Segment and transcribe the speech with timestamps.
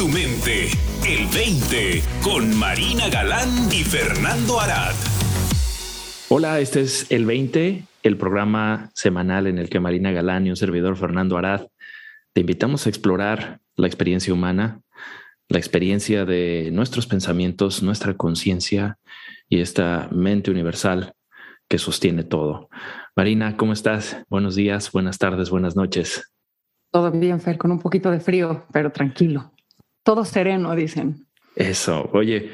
[0.00, 0.68] tu mente.
[1.06, 4.94] El 20 con Marina Galán y Fernando Arad.
[6.30, 10.56] Hola, este es El 20, el programa semanal en el que Marina Galán y un
[10.56, 11.66] servidor Fernando Arad
[12.32, 14.80] te invitamos a explorar la experiencia humana,
[15.50, 18.96] la experiencia de nuestros pensamientos, nuestra conciencia
[19.50, 21.12] y esta mente universal
[21.68, 22.70] que sostiene todo.
[23.14, 24.16] Marina, ¿cómo estás?
[24.30, 26.32] Buenos días, buenas tardes, buenas noches.
[26.90, 29.52] Todo bien, Fer, con un poquito de frío, pero tranquilo.
[30.02, 31.26] Todo sereno, dicen.
[31.56, 32.08] Eso.
[32.12, 32.52] Oye,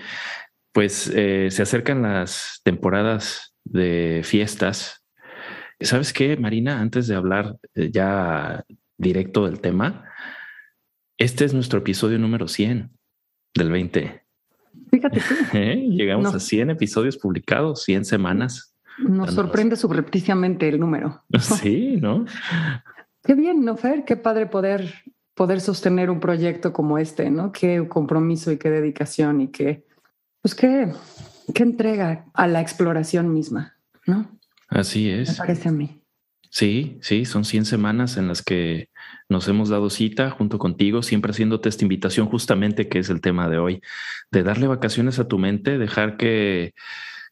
[0.73, 5.05] pues eh, se acercan las temporadas de fiestas.
[5.81, 6.81] ¿Sabes qué, Marina?
[6.81, 8.65] Antes de hablar eh, ya
[8.99, 10.11] directo del tema,
[11.19, 12.91] este es nuestro episodio número 100
[13.55, 14.23] del 20.
[14.91, 15.35] Fíjate tú.
[15.55, 15.87] ¿Eh?
[15.91, 18.75] Llegamos a 100 episodios publicados, 100 semanas.
[18.99, 21.25] Nos sorprende subrepticiamente el número.
[21.41, 22.25] Sí, ¿no?
[23.23, 24.05] Qué bien, ¿no, Fer?
[24.05, 24.95] Qué padre poder,
[25.37, 27.53] poder sostener un proyecto como este, ¿no?
[27.53, 29.85] Qué compromiso y qué dedicación y qué,
[30.41, 30.91] pues qué,
[31.55, 34.39] qué entrega a la exploración misma, ¿no?
[34.69, 35.31] Así es.
[35.31, 36.03] Me parece a mí.
[36.51, 38.89] Sí, sí, son 100 semanas en las que
[39.29, 43.51] nos hemos dado cita junto contigo, siempre haciéndote esta invitación justamente que es el tema
[43.51, 43.83] de hoy,
[44.31, 46.73] de darle vacaciones a tu mente, dejar que,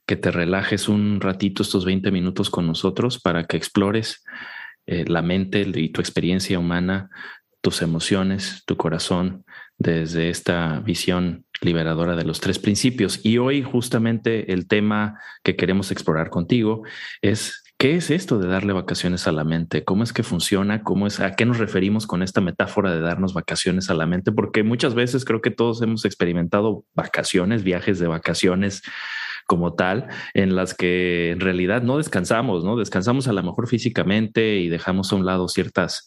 [0.04, 4.22] que te relajes un ratito estos 20 minutos con nosotros para que explores
[4.84, 7.08] eh, la mente y tu experiencia humana,
[7.64, 9.46] tus emociones, tu corazón,
[9.78, 13.24] desde esta visión liberadora de los tres principios.
[13.24, 16.82] Y hoy justamente el tema que queremos explorar contigo
[17.22, 19.82] es ¿Qué es esto de darle vacaciones a la mente?
[19.84, 20.84] ¿Cómo es que funciona?
[20.84, 24.30] ¿Cómo es a qué nos referimos con esta metáfora de darnos vacaciones a la mente?
[24.30, 28.82] Porque muchas veces creo que todos hemos experimentado vacaciones, viajes de vacaciones
[29.46, 32.76] como tal, en las que en realidad no descansamos, ¿no?
[32.76, 36.06] Descansamos a lo mejor físicamente y dejamos a un lado ciertas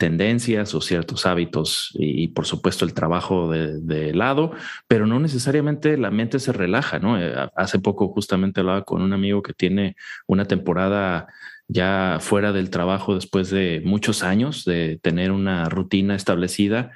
[0.00, 4.52] tendencias o ciertos hábitos y, por supuesto el trabajo de, lado,
[4.88, 7.20] pero no necesariamente la mente se relaja, ¿no?
[7.20, 9.96] Eh, hace poco justamente hablaba con un amigo que tiene
[10.26, 11.28] una temporada
[11.72, 16.90] ya fuera del trabajo después de muchos años de tener una rutina establecida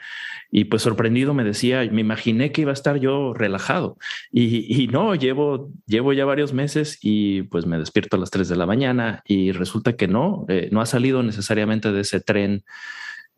[0.50, 3.96] y pues sorprendido me decía, me imaginé que iba a estar yo relajado
[4.32, 8.56] y, no, llevo, llevo ya varios meses y pues me despierto a las 3 de
[8.56, 12.64] la mañana y resulta que no, eh, no ha salido necesariamente de ese tren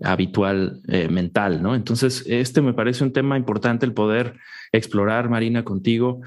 [0.03, 1.75] habitual eh, mental, ¿no?
[1.75, 4.35] Entonces, este me parece un tema importante el poder
[4.73, 6.21] explorar, Marina, contigo,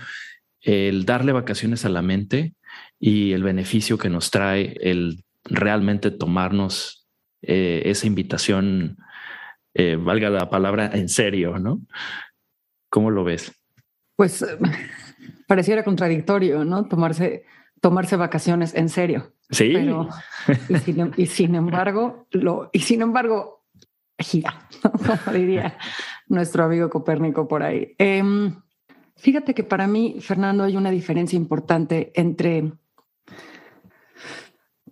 [0.61, 2.55] el darle vacaciones a la mente
[2.99, 7.07] y el beneficio que nos trae el realmente tomarnos
[7.41, 8.97] eh, esa invitación
[9.73, 11.81] eh, valga la palabra, en serio, ¿no?
[12.89, 13.51] ¿Cómo lo ves?
[14.15, 14.45] Pues
[15.47, 16.85] pareciera contradictorio, ¿no?
[16.85, 17.45] Tomarse,
[17.79, 19.33] tomarse vacaciones en serio.
[19.51, 19.73] Sí.
[21.17, 23.65] y, sin, embargo, lo, y sin embargo,
[24.17, 25.77] gira, como diría
[26.27, 27.95] nuestro amigo Copérnico por ahí.
[27.97, 28.53] Em,
[29.15, 32.73] fíjate que para mí, Fernando, hay una diferencia importante entre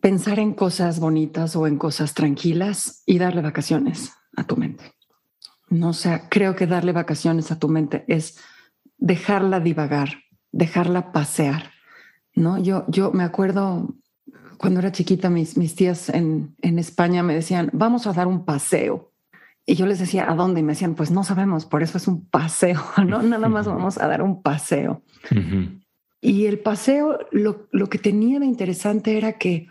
[0.07, 4.93] pensar en cosas bonitas o en cosas tranquilas y darle vacaciones a tu mente.
[5.69, 8.37] No o sea, creo que darle vacaciones a tu mente es
[8.97, 10.19] dejarla divagar,
[10.53, 11.71] dejarla pasear.
[12.33, 13.95] No, yo, yo me acuerdo
[14.57, 18.45] cuando era chiquita, mis, mis tías en, en España me decían, vamos a dar un
[18.45, 19.11] paseo.
[19.65, 20.61] Y yo les decía, ¿a dónde?
[20.61, 23.21] Y me decían, pues no sabemos, por eso es un paseo, ¿no?
[23.23, 25.03] Nada más vamos a dar un paseo.
[26.21, 29.67] Y el paseo, lo, lo, que tenía de interesante era que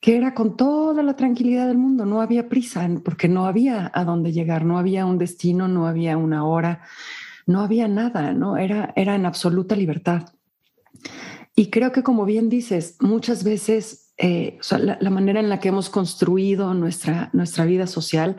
[0.00, 4.04] que era con toda la tranquilidad del mundo, no había prisa, porque no había a
[4.04, 6.82] dónde llegar, no había un destino, no había una hora,
[7.46, 8.56] no había nada, ¿no?
[8.56, 10.28] Era, era en absoluta libertad.
[11.56, 15.90] Y creo que como bien dices, muchas veces eh, la, manera en la que hemos
[15.90, 18.36] construido nuestra, nuestra vida social,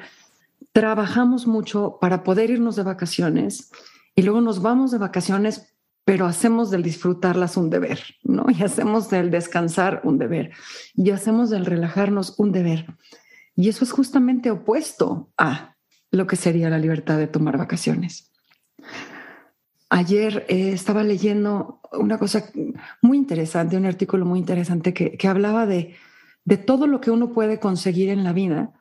[0.72, 3.72] trabajamos mucho para poder irnos de vacaciones
[4.16, 5.69] y luego nos vamos de vacaciones
[6.10, 8.48] pero hacemos del disfrutarlas un deber, ¿no?
[8.50, 10.50] Y hacemos del descansar un deber,
[10.96, 12.88] y hacemos del relajarnos un deber.
[13.56, 15.76] Y eso es justamente opuesto a
[16.10, 18.32] lo que sería la libertad de tomar vacaciones.
[19.92, 22.44] Ayer eh, estaba leyendo una cosa
[23.04, 25.96] muy interesante, un artículo muy interesante que, que hablaba de,
[26.44, 28.74] de todo lo que uno puede conseguir en la vida,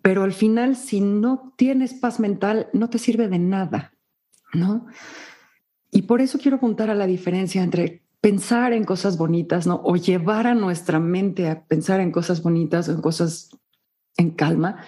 [0.00, 3.94] pero al final si no tienes paz mental no te sirve de nada,
[4.54, 4.86] ¿no?
[5.90, 9.80] Y por eso quiero apuntar a la diferencia entre pensar en cosas bonitas, ¿no?
[9.84, 13.50] O llevar a nuestra mente a pensar en cosas bonitas o en cosas
[14.16, 14.84] en calma,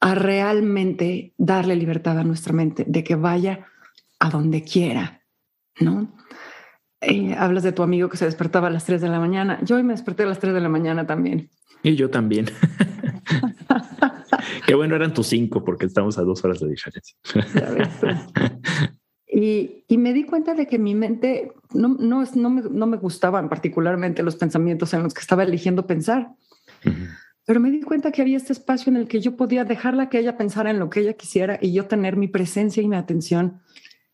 [0.00, 3.66] a realmente darle libertad a nuestra mente de que vaya
[4.18, 5.22] a donde quiera,
[5.80, 6.12] ¿no?
[7.00, 9.60] Eh, hablas de tu amigo que se despertaba a las 3 de la mañana.
[9.62, 11.50] Yo hoy me desperté a las 3 de la mañana también.
[11.82, 12.46] Y yo también.
[14.66, 17.16] Qué bueno eran tus cinco porque estamos a dos horas de diferencia.
[19.38, 23.50] Y, me di cuenta de que mi mente no, no, no, me, no me gustaban
[23.50, 26.30] particularmente los pensamientos en los que estaba eligiendo pensar.
[27.44, 30.20] Pero me di cuenta que había este espacio en el que yo podía dejarla que
[30.20, 33.60] ella pensara en lo que ella quisiera y yo tener mi presencia y mi atención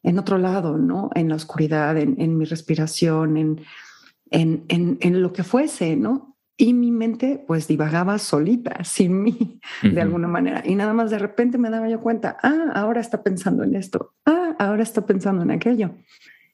[0.02, 1.10] en otro lado, ¿no?
[1.14, 3.60] En la oscuridad, en, en mi respiración, en,
[4.32, 6.31] en, en, en, lo que fuese, ¿no?
[6.62, 10.62] Y mi mente pues divagaba solita, sin mí, de alguna manera.
[10.64, 14.14] Y nada más de repente me daba yo cuenta, ah, ahora está pensando en esto,
[14.26, 15.96] ah, ahora está pensando en aquello.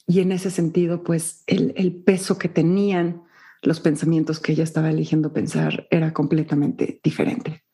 [0.06, 3.22] Y en ese sentido, pues el, el peso que tenían
[3.60, 7.64] los pensamientos que ella estaba eligiendo pensar era completamente diferente.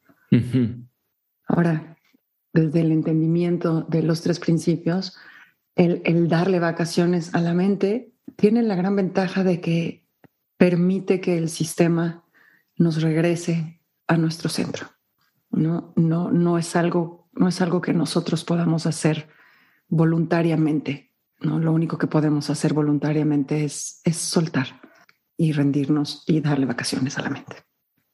[1.46, 1.96] Ahora,
[2.52, 5.16] desde el entendimiento de los tres principios,
[5.76, 10.04] el, el, darle vacaciones a la mente tiene la gran ventaja de que
[10.56, 12.23] permite que el sistema
[12.76, 14.88] nos regrese a nuestro centro.
[15.50, 19.28] No, no, no, es, algo, no es algo que nosotros podamos hacer
[19.88, 21.12] voluntariamente.
[21.40, 21.58] ¿no?
[21.58, 24.80] Lo único que podemos hacer voluntariamente es, es soltar
[25.36, 27.56] y rendirnos y darle vacaciones a la mente.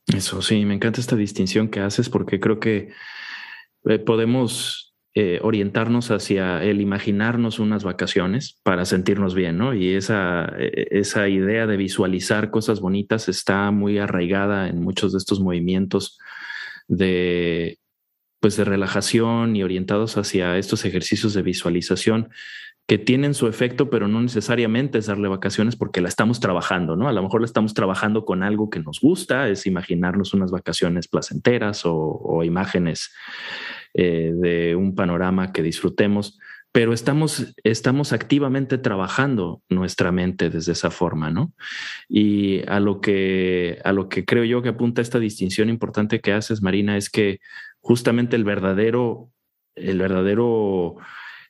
[0.07, 2.93] Eso sí, me encanta esta distinción que haces porque creo que
[3.85, 9.75] eh, podemos eh, orientarnos hacia el imaginarnos unas vacaciones para sentirnos bien, ¿no?
[9.75, 15.19] Y esa, e, esa idea de visualizar cosas bonitas está muy arraigada en muchos de
[15.19, 16.19] estos movimientos
[16.89, 17.79] de
[18.41, 22.31] pues de relajación y orientados hacia estos ejercicios de visualización
[22.91, 27.07] que tienen su efecto, pero no necesariamente es darle vacaciones porque la estamos trabajando, ¿no?
[27.07, 31.07] A lo mejor la estamos trabajando con algo que nos gusta, es imaginarnos unas vacaciones
[31.07, 33.13] placenteras o, imágenes
[33.95, 36.39] eh, de un panorama que disfrutemos,
[36.73, 41.53] pero estamos, estamos activamente trabajando nuestra mente desde esa forma, ¿no?
[42.09, 46.33] Y a lo que, a lo que creo yo que apunta esta distinción importante que
[46.33, 47.41] haces, Marina, es que
[47.81, 49.31] justamente el verdadero,
[49.75, 50.97] el verdadero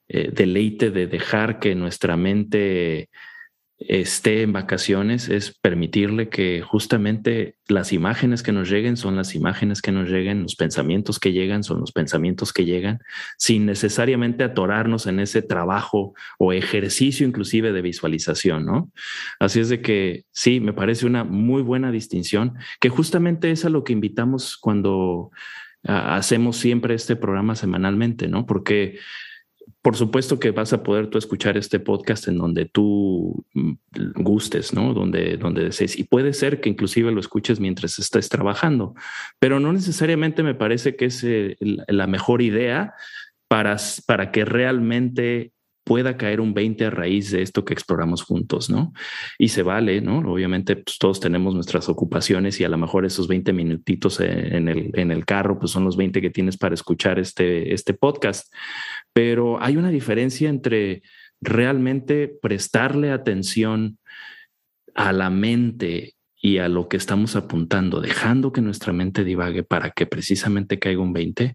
[0.08, 3.10] eh, deleite de dejar que nuestra mente
[3.80, 9.80] esté en vacaciones es permitirle que justamente las imágenes que nos lleguen son las imágenes
[9.80, 13.00] que nos lleguen, los pensamientos que llegan son los pensamientos que llegan,
[13.38, 18.92] sin necesariamente atorarnos en ese trabajo o ejercicio inclusive de visualización, ¿no?
[19.38, 23.70] Así es de que sí, me parece una muy buena distinción, que justamente es a
[23.70, 25.30] lo que invitamos cuando
[25.84, 28.44] ah, hacemos siempre este programa semanalmente, ¿no?
[28.44, 28.98] Porque
[29.82, 33.72] por supuesto que vas a poder tú escuchar este podcast en donde tú mm,
[34.16, 34.94] gustes, ¿no?
[34.94, 35.98] Donde, donde desees.
[35.98, 38.94] Y puede ser que inclusive lo escuches mientras estés trabajando,
[39.38, 42.94] pero no necesariamente me parece que es eh, la mejor idea
[43.48, 43.76] para,
[44.06, 45.52] para que realmente
[45.90, 48.92] pueda caer un 20 a raíz de esto que exploramos juntos, ¿no?
[49.40, 50.18] Y se vale, ¿no?
[50.18, 54.92] Obviamente pues, todos tenemos nuestras ocupaciones y a lo mejor esos 20 minutitos en el,
[54.94, 58.46] en el carro, pues son los 20 que tienes para escuchar este, este podcast
[59.12, 61.02] pero hay una diferencia entre
[61.40, 63.98] realmente prestarle atención
[64.94, 69.90] a la mente y a lo que estamos apuntando, dejando que nuestra mente divague para
[69.90, 71.54] que precisamente caiga un 20,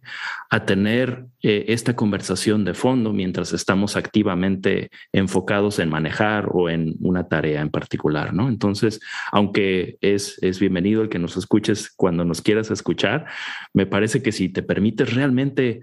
[0.51, 6.95] a tener eh, esta conversación de fondo mientras estamos activamente enfocados en manejar o en
[6.99, 8.47] una tarea en particular, ¿no?
[8.47, 8.99] Entonces,
[9.31, 13.25] aunque es, es bienvenido el que nos escuches cuando nos quieras escuchar,
[13.73, 15.81] me parece que si te permites realmente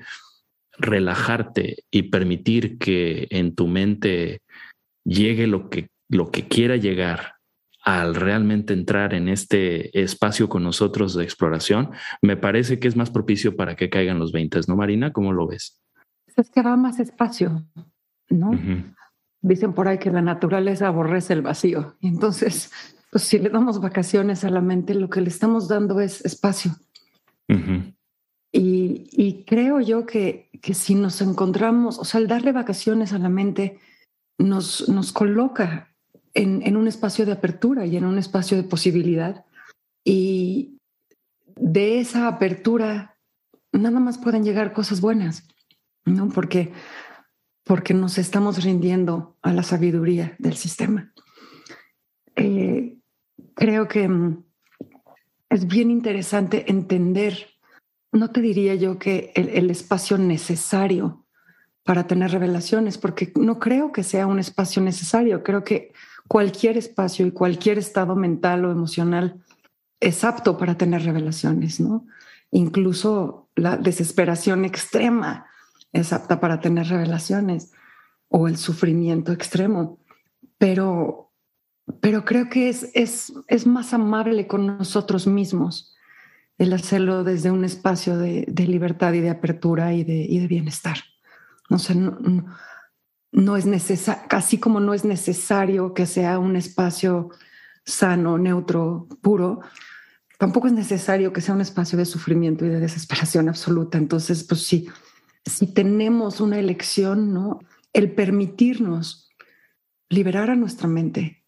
[0.79, 4.43] relajarte y permitir que en tu mente
[5.05, 7.42] llegue lo que, lo que quiera llegar
[7.83, 11.91] al realmente entrar en este espacio con nosotros de exploración,
[12.23, 15.13] me parece que es más propicio para que caigan los 20, ¿no, Marina?
[15.13, 15.81] ¿Cómo lo ves?
[16.37, 17.65] Es que va más espacio,
[18.31, 18.53] ¿no?
[19.41, 21.97] Dicen por ahí que la naturaleza aborrece el vacío.
[22.01, 22.71] Y entonces,
[23.11, 26.73] pues si le damos vacaciones a la mente, lo que le estamos dando es espacio.
[28.53, 33.29] Y, creo yo que, que, si nos encontramos, o sea, el darle vacaciones a la
[33.29, 33.79] mente
[34.39, 35.92] nos, nos coloca
[36.35, 39.45] en, en, un espacio de apertura y en un espacio de posibilidad.
[40.05, 40.79] Y
[41.57, 43.17] de esa apertura
[43.73, 45.47] nada más pueden llegar cosas buenas,
[46.05, 46.29] ¿no?
[46.29, 46.73] Porque,
[47.65, 51.13] porque nos estamos rindiendo a la sabiduría del sistema.
[52.37, 52.97] Eh,
[53.55, 54.45] creo que mm,
[55.51, 57.53] es bien interesante entender
[58.13, 61.27] no te diría yo que el, espacio necesario
[61.83, 65.43] para tener revelaciones, porque no creo que sea un espacio necesario.
[65.43, 65.93] Creo que
[66.33, 69.45] cualquier espacio y cualquier estado mental o emocional
[70.01, 72.07] es apto para tener revelaciones, ¿no?
[72.51, 75.45] Incluso la desesperación extrema
[75.93, 77.73] es apta para tener revelaciones
[78.29, 79.99] o el sufrimiento extremo.
[80.57, 81.31] Pero,
[82.01, 85.95] pero creo que es, es, es más amable con nosotros mismos
[86.57, 90.97] el hacerlo desde un espacio de, libertad y de apertura y de, de bienestar.
[91.69, 91.95] No sé,
[93.33, 97.31] es necesario, así como no es necesario que sea un espacio
[97.85, 99.61] sano, neutro, puro,
[100.39, 103.99] tampoco es necesario que sea un espacio de sufrimiento y de desesperación absoluta.
[103.99, 107.61] Entonces, pues si tenemos una elección, ¿no?
[107.93, 109.31] El permitirnos
[110.09, 111.45] liberar a nuestra mente,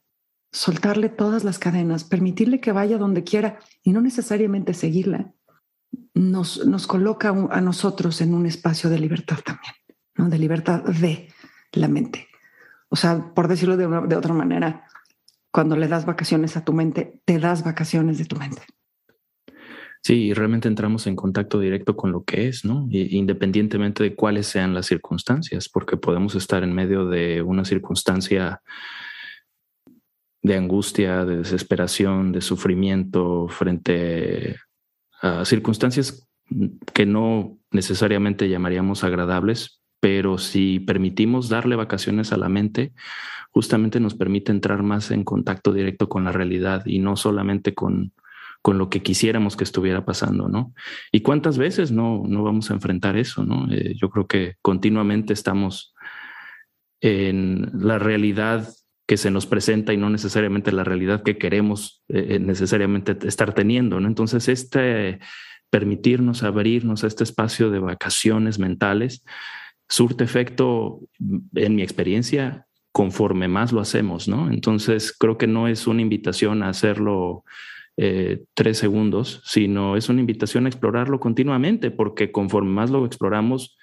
[0.50, 5.35] soltarle todas las cadenas, permitirle que vaya donde quiera y no necesariamente seguirla,
[6.14, 9.75] nos, nos coloca a nosotros en un espacio de libertad también,
[10.17, 10.29] ¿no?
[10.29, 11.29] De libertad de
[11.81, 12.28] la mente.
[12.88, 14.87] O sea, por decirlo de, otra manera,
[15.50, 18.62] cuando le das vacaciones a tu mente, te das vacaciones de tu mente.
[20.02, 22.87] Sí, realmente entramos en contacto directo con lo que es, ¿no?
[22.90, 28.61] Independientemente de cuáles sean las circunstancias, porque podemos estar en medio de una circunstancia
[30.43, 34.57] de angustia, de desesperación, de sufrimiento frente
[35.23, 36.28] a circunstancias
[36.93, 42.93] que no necesariamente llamaríamos agradables, pero si permitimos darle vacaciones a la mente,
[43.53, 48.13] justamente nos permite entrar más en contacto directo con la realidad y no solamente con
[48.61, 50.75] con lo que quisiéramos que estuviera pasando, ¿no?
[51.11, 53.67] Y cuántas veces no, no vamos a enfrentar eso, ¿no?
[53.73, 55.95] Eh, yo creo que continuamente estamos
[57.01, 58.69] en la realidad
[59.07, 64.01] que se nos presenta y no necesariamente la realidad que queremos eh, necesariamente estar teniendo,
[64.01, 64.09] ¿no?
[64.09, 65.19] Entonces, este
[65.71, 69.25] permitirnos abrirnos a este espacio de vacaciones mentales
[69.88, 71.00] surte efecto,
[71.55, 74.50] en mi experiencia, conforme más lo hacemos, ¿no?
[74.50, 77.45] Entonces, creo que no es una invitación a hacerlo
[77.97, 83.76] eh, tres segundos, sino es una invitación a explorarlo continuamente, porque conforme más lo exploramos,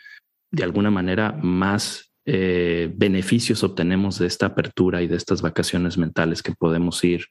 [0.52, 6.44] de alguna manera más eh, beneficios obtenemos de esta apertura y de estas vacaciones mentales
[6.44, 7.26] que podemos ir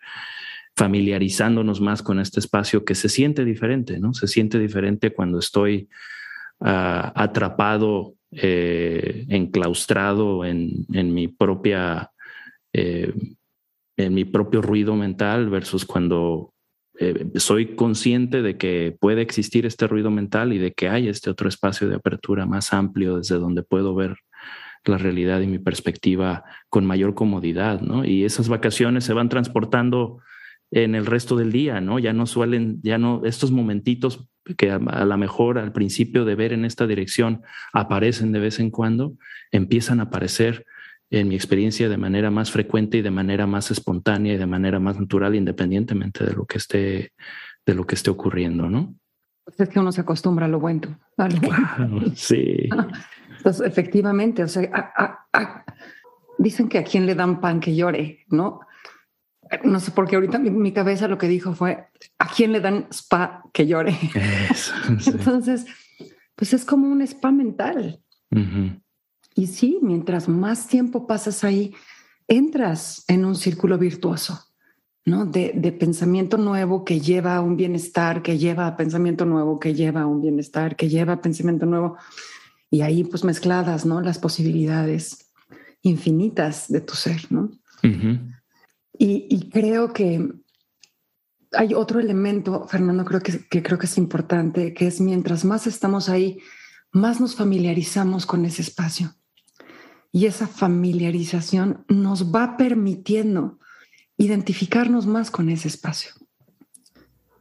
[0.76, 4.14] familiarizándonos más con este espacio que se siente diferente, ¿no?
[4.14, 5.88] Se siente diferente cuando estoy
[6.60, 12.10] ah, atrapado, eh, enclaustrado en, en, mi propia,
[12.72, 16.52] en mi propio ruido mental versus cuando
[17.02, 21.30] eh, soy consciente de que puede existir este ruido mental y de que hay este
[21.30, 24.16] otro espacio de apertura más amplio desde donde puedo ver
[24.84, 28.04] la realidad y mi perspectiva con mayor comodidad, ¿no?
[28.04, 30.18] Y esas vacaciones se van transportando
[30.70, 31.98] en el resto del día, ¿no?
[31.98, 36.34] Ya no suelen, ya no, estos momentitos que a, a lo mejor al principio de
[36.34, 39.14] ver en esta dirección aparecen de vez en cuando,
[39.50, 40.64] empiezan a aparecer
[41.10, 44.78] en mi experiencia de manera más frecuente y de manera más espontánea y de manera
[44.78, 47.12] más natural, independientemente de lo que esté,
[47.66, 48.94] de lo que esté ocurriendo, ¿no?
[49.44, 50.96] Pues es que uno se acostumbra a lo bueno.
[52.14, 52.68] sí.
[53.38, 54.70] Entonces, efectivamente, o sea,
[56.38, 58.60] dicen que a quien le dan pan que llore, ¿no?
[59.64, 61.88] No sé por qué ahorita mi, cabeza lo que dijo fue
[62.18, 63.96] a quién le dan spa que llore.
[65.06, 65.66] Entonces,
[66.36, 68.00] pues es como un spa mental.
[69.34, 71.74] Y sí, mientras más tiempo pasas ahí,
[72.28, 74.38] entras en un círculo virtuoso,
[75.04, 75.26] ¿no?
[75.26, 80.02] De, pensamiento nuevo que lleva a un bienestar, que lleva a pensamiento nuevo, que lleva
[80.02, 81.96] a un bienestar, que lleva a pensamiento nuevo.
[82.70, 84.00] Y ahí pues mezcladas, ¿no?
[84.00, 85.32] Las posibilidades
[85.82, 87.50] infinitas de tu ser, ¿no?
[89.02, 90.30] Y, creo que
[91.52, 95.66] hay otro elemento, Fernando, creo que, que creo que es importante, que es mientras más
[95.66, 96.38] estamos ahí,
[96.92, 99.14] más nos familiarizamos con ese espacio.
[100.12, 103.58] Y esa familiarización nos va permitiendo
[104.18, 106.12] identificarnos más con ese espacio.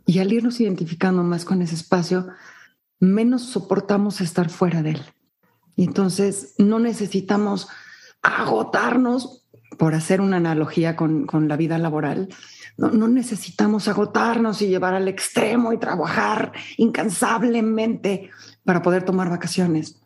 [0.05, 2.29] Y al irnos identificando más con ese espacio,
[3.01, 5.01] menos soportamos estar fuera de él.
[5.75, 7.67] Y entonces no necesitamos
[8.21, 9.38] agotarnos,
[9.79, 12.29] por hacer una analogía con, la vida laboral,
[12.77, 18.29] no, no, necesitamos agotarnos y llevar al extremo y trabajar incansablemente
[18.63, 20.00] para poder tomar vacaciones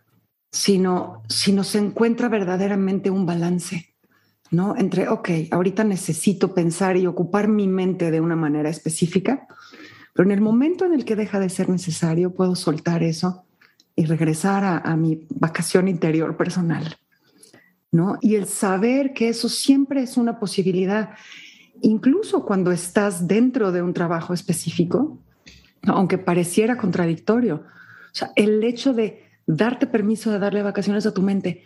[0.53, 3.95] sino, no se encuentra verdaderamente un balance,
[4.51, 4.75] ¿no?
[4.77, 9.47] Entre, ok, ahorita necesito pensar y ocupar mi mente de una manera específica,
[10.13, 13.45] pero en el momento en el que deja de ser necesario, puedo soltar eso
[13.95, 16.97] y regresar a, a mi vacación interior personal,
[17.93, 18.17] ¿no?
[18.21, 21.11] Y el saber que eso siempre es una posibilidad,
[21.81, 25.19] incluso cuando estás dentro de un trabajo específico,
[25.83, 27.63] aunque pareciera contradictorio.
[28.35, 31.63] El hecho de darte permiso de darle vacaciones a tu mente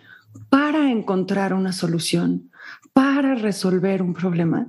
[0.49, 2.51] para encontrar una solución,
[2.91, 4.67] para resolver un problema,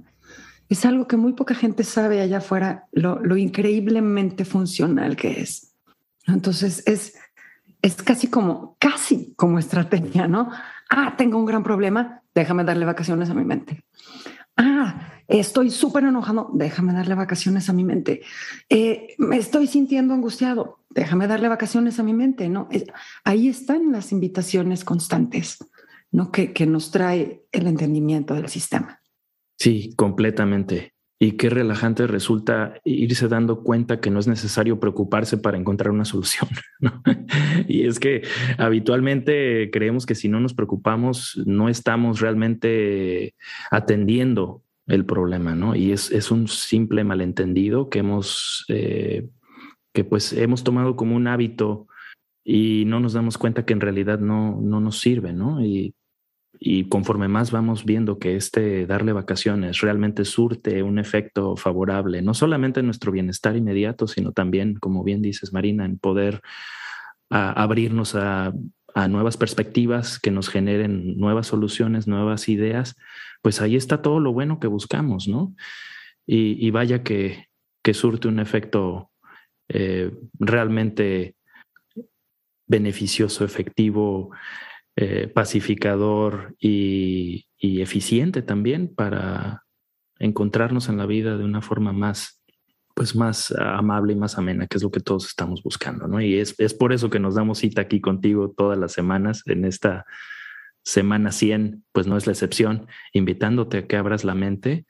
[0.69, 5.75] es algo que muy poca gente sabe allá afuera lo, increíblemente funcional que es.
[6.27, 7.15] Entonces es,
[7.83, 10.51] es casi como, casi como estrategia, ¿no?
[10.91, 13.85] Ah, tengo un gran problema, déjame darle vacaciones a mi mente.
[14.57, 18.23] Ah, estoy súper enojado, déjame darle vacaciones a mi mente.
[18.69, 22.69] Eh, me estoy sintiendo angustiado, déjame darle vacaciones a mi mente, ¿no?
[23.25, 25.59] ahí están las invitaciones constantes,
[26.11, 26.33] ¿no?
[26.33, 29.01] Que, que nos trae el entendimiento del sistema.
[29.59, 30.95] Sí, completamente.
[31.21, 36.05] Y qué relajante resulta irse dando cuenta que no es necesario preocuparse para encontrar una
[36.05, 36.49] solución.
[37.67, 38.23] y es que
[38.57, 43.35] habitualmente creemos que si no nos preocupamos, no estamos realmente
[43.71, 45.75] atendiendo el problema, ¿no?
[45.75, 49.29] Y es, es un simple malentendido que hemos, eh,
[49.93, 51.89] que pues hemos tomado como un hábito
[52.45, 55.63] y no nos damos cuenta que en realidad no, no nos sirve, ¿no?
[55.65, 55.95] Y,
[56.61, 62.35] y conforme más vamos viendo que este darle vacaciones realmente surte un efecto favorable, no
[62.35, 66.41] solamente en nuestro bienestar inmediato, sino también, como bien dices, Marina, en poder
[67.31, 68.53] abrirnos a,
[68.95, 72.97] a nuevas perspectivas que nos generen nuevas soluciones, nuevas ideas,
[73.43, 75.55] pues ahí está todo lo bueno que buscamos, ¿no?
[76.31, 77.49] Y, vaya que,
[77.83, 79.11] que, surte un efecto
[79.71, 81.37] eh, realmente
[82.67, 84.31] beneficioso, efectivo,
[85.01, 89.63] eh, pacificador y, eficiente también para
[90.19, 92.43] encontrarnos en la vida de una forma más,
[92.97, 96.21] pues más amable y más amena, que es lo que todos estamos buscando, ¿no?
[96.21, 99.65] Y es, es por eso que nos damos cita aquí contigo todas las semanas en
[99.65, 100.05] esta
[100.83, 104.85] semana 100, pues no es la excepción, invitándote a que abras la mente,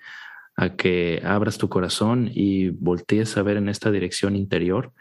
[0.57, 4.95] a que abras tu corazón y voltees a ver en esta dirección interior,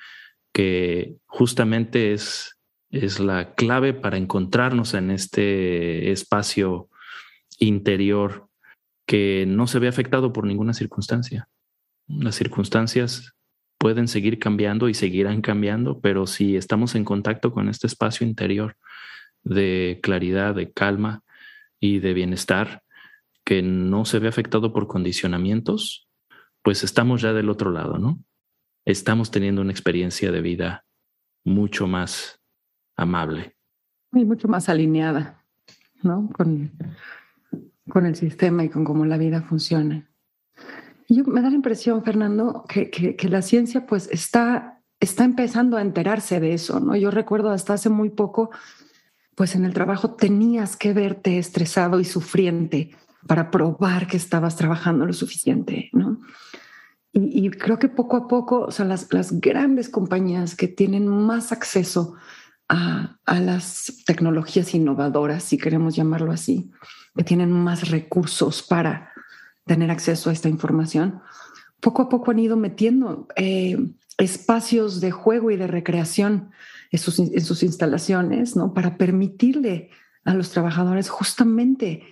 [0.51, 2.56] que justamente es,
[2.89, 6.89] es la clave para encontrarnos en este espacio
[7.59, 8.47] interior
[9.05, 11.49] que no se ve afectado por ninguna circunstancia.
[12.07, 13.33] Las circunstancias
[13.77, 18.77] pueden seguir cambiando y seguirán cambiando, pero si estamos en contacto con este espacio interior,
[19.43, 21.23] de claridad, de calma
[21.79, 22.83] y de bienestar
[23.45, 26.09] que no se ve afectado por condicionamientos,
[26.63, 28.19] pues estamos ya del otro lado, ¿no?
[28.85, 30.85] Estamos teniendo una experiencia de vida
[31.45, 32.41] mucho más
[32.97, 33.55] amable.
[34.11, 35.43] Y mucho más alineada,
[36.03, 36.29] ¿no?
[36.33, 36.71] Con,
[37.89, 40.09] con el sistema y con cómo la vida funciona.
[41.07, 45.77] Y yo, me da la impresión, Fernando, que, que, la ciencia pues está, está empezando
[45.77, 46.95] a enterarse de eso, ¿no?
[46.97, 48.49] Yo recuerdo hasta hace muy poco
[49.37, 52.95] pues en el trabajo tenías que verte estresado y sufriente
[53.27, 56.19] para probar que estabas trabajando lo suficiente, ¿no?
[57.13, 61.51] Y, creo que poco a poco, o sea, las, las grandes compañías que tienen más
[61.51, 62.15] acceso
[62.69, 66.71] a, las tecnologías innovadoras, si queremos llamarlo así,
[67.15, 69.11] que tienen más recursos para
[69.65, 71.21] tener acceso a esta información,
[71.79, 73.77] poco a poco han ido metiendo eh,
[74.17, 76.51] espacios de juego y de recreación
[76.91, 78.73] en sus, instalaciones, ¿no?
[78.73, 79.89] Para permitirle
[80.23, 82.03] a los trabajadores justamente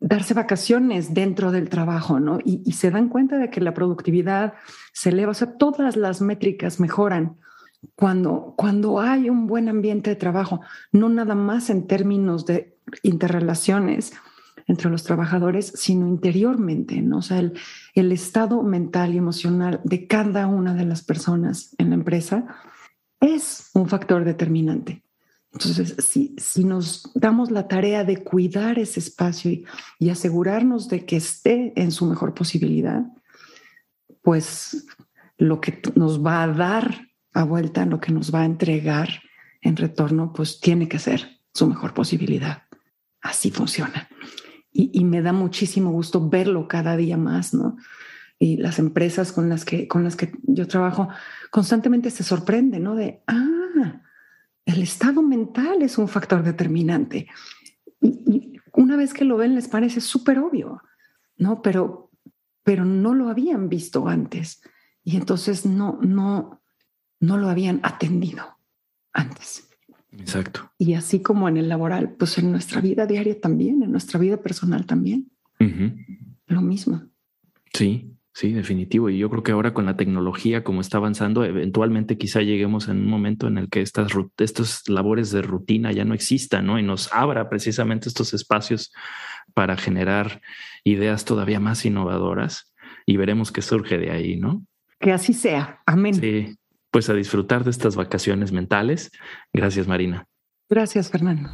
[0.00, 2.38] darse vacaciones dentro del trabajo, ¿no?
[2.44, 4.54] Y, se dan cuenta de que la productividad
[4.92, 7.38] se eleva, o sea, todas las métricas mejoran
[7.94, 10.60] cuando, cuando hay un buen ambiente de trabajo,
[10.92, 14.12] no nada más en términos de interrelaciones
[14.66, 17.18] entre los trabajadores, sino interiormente, ¿no?
[17.18, 17.52] O sea, el,
[17.94, 22.46] el estado mental y emocional de cada una de las personas en la empresa
[23.20, 25.04] es un factor determinante.
[25.54, 29.52] Entonces, si, si nos damos la tarea de cuidar ese espacio
[30.00, 33.04] y, asegurarnos de que esté en su mejor posibilidad,
[34.20, 34.86] pues
[35.38, 39.08] lo que nos va a dar a vuelta, lo que nos va a entregar
[39.60, 42.62] en retorno, pues tiene que ser su mejor posibilidad.
[43.20, 44.08] Así funciona.
[44.76, 47.76] Y, me da muchísimo gusto verlo cada día más, ¿no?
[48.40, 51.08] Y las empresas con las que, con las que yo trabajo,
[51.52, 52.96] constantemente se sorprende, ¿no?
[52.96, 54.02] De, ah,
[54.64, 57.28] el estado mental es un factor determinante.
[58.00, 60.82] Y, una vez que lo ven les parece súper obvio,
[61.36, 61.62] ¿no?
[61.62, 62.10] Pero,
[62.64, 64.60] pero no lo habían visto antes
[65.04, 66.63] y entonces no, no,
[67.26, 68.58] no lo habían atendido
[69.12, 69.68] antes.
[70.12, 70.70] Exacto.
[70.78, 74.36] Y así como en el laboral, pues en nuestra vida diaria también, en nuestra vida
[74.36, 75.30] personal también.
[76.46, 77.02] Lo mismo.
[77.72, 79.10] Sí, Sí, definitivo.
[79.10, 82.96] Y yo creo que ahora con la tecnología, como está avanzando, eventualmente quizá lleguemos en
[82.96, 86.76] un momento en el que estas, estas labores de rutina ya no existan, ¿no?
[86.76, 88.92] Y nos abra precisamente estos espacios
[89.54, 90.40] para generar
[90.82, 92.74] ideas todavía más innovadoras
[93.06, 94.66] y veremos qué surge de ahí, ¿no?
[94.98, 95.80] Que así sea.
[95.86, 96.14] Amén.
[96.14, 96.56] Sí,
[96.94, 99.10] pues a disfrutar de estas vacaciones mentales.
[99.52, 100.28] Gracias, Marina.
[100.70, 101.50] Gracias, Fernando.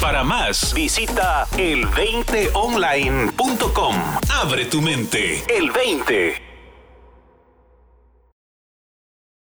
[0.00, 3.94] Para más, visita el20online.com.
[4.30, 5.44] Abre tu mente.
[5.54, 6.47] El 20.